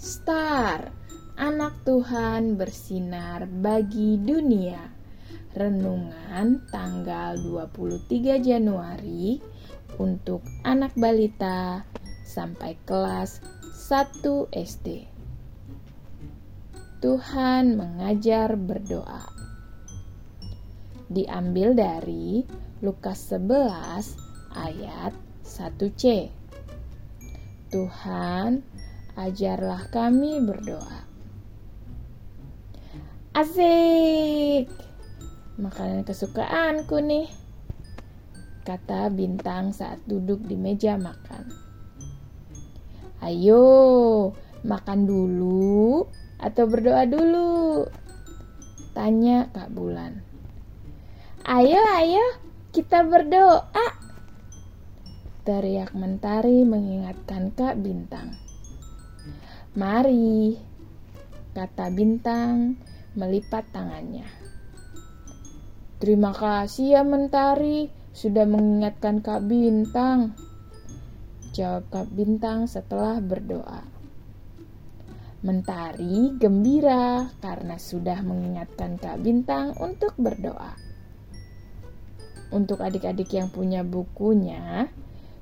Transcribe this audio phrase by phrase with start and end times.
[0.00, 0.96] besar,
[1.36, 4.80] anak Tuhan bersinar bagi dunia.
[5.52, 9.36] Renungan tanggal 23 Januari
[10.00, 11.84] untuk anak balita
[12.24, 13.44] sampai kelas
[13.76, 14.24] 1
[14.56, 15.04] SD.
[17.04, 19.28] Tuhan mengajar berdoa.
[21.12, 22.48] Diambil dari
[22.80, 24.16] Lukas 11
[24.56, 25.12] ayat
[25.44, 26.32] 1c.
[27.68, 28.64] Tuhan,
[29.28, 31.04] ajarlah kami berdoa.
[33.36, 34.66] Asik!
[35.60, 37.28] Makanan kesukaanku nih,
[38.64, 41.52] kata Bintang saat duduk di meja makan.
[43.20, 44.32] Ayo,
[44.64, 46.08] makan dulu
[46.40, 47.84] atau berdoa dulu?
[48.96, 50.24] Tanya Kak Bulan.
[51.44, 52.24] Ayo, ayo,
[52.72, 53.86] kita berdoa
[55.44, 58.49] teriak mentari mengingatkan Kak Bintang.
[59.76, 60.58] Mari,
[61.54, 62.74] kata Bintang
[63.14, 64.26] melipat tangannya.
[66.00, 70.32] Terima kasih ya Mentari sudah mengingatkan Kak Bintang.
[71.52, 73.84] Jawab Kak Bintang setelah berdoa.
[75.44, 80.72] Mentari gembira karena sudah mengingatkan Kak Bintang untuk berdoa.
[82.50, 84.90] Untuk adik-adik yang punya bukunya,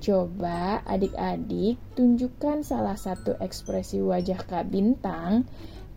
[0.00, 5.44] Coba adik-adik tunjukkan salah satu ekspresi wajah Kak Bintang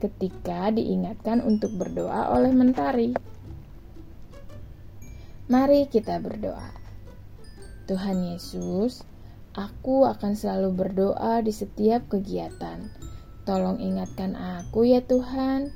[0.03, 3.15] ketika diingatkan untuk berdoa oleh Mentari.
[5.47, 6.75] Mari kita berdoa.
[7.87, 9.07] Tuhan Yesus,
[9.55, 12.91] aku akan selalu berdoa di setiap kegiatan.
[13.47, 15.71] Tolong ingatkan aku ya Tuhan.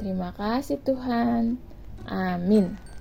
[0.00, 1.60] Terima kasih Tuhan.
[2.08, 2.95] Amin.